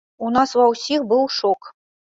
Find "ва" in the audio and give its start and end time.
0.61-0.65